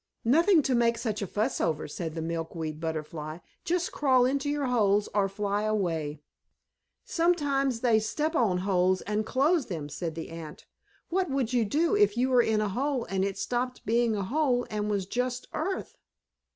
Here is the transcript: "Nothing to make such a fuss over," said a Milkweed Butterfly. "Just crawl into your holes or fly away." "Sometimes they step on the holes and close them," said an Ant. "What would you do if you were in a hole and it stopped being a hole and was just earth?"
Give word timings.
"Nothing 0.25 0.63
to 0.63 0.73
make 0.73 0.97
such 0.97 1.21
a 1.21 1.27
fuss 1.27 1.61
over," 1.61 1.87
said 1.87 2.17
a 2.17 2.23
Milkweed 2.23 2.79
Butterfly. 2.81 3.37
"Just 3.63 3.91
crawl 3.91 4.25
into 4.25 4.49
your 4.49 4.65
holes 4.65 5.07
or 5.13 5.29
fly 5.29 5.61
away." 5.61 6.23
"Sometimes 7.05 7.81
they 7.81 7.99
step 7.99 8.35
on 8.35 8.55
the 8.55 8.61
holes 8.63 9.01
and 9.01 9.27
close 9.27 9.67
them," 9.67 9.89
said 9.89 10.17
an 10.17 10.25
Ant. 10.25 10.65
"What 11.09 11.29
would 11.29 11.53
you 11.53 11.65
do 11.65 11.95
if 11.95 12.17
you 12.17 12.29
were 12.31 12.41
in 12.41 12.61
a 12.61 12.69
hole 12.69 13.05
and 13.11 13.23
it 13.23 13.37
stopped 13.37 13.85
being 13.85 14.15
a 14.15 14.23
hole 14.23 14.65
and 14.71 14.89
was 14.89 15.05
just 15.05 15.47
earth?" 15.53 15.99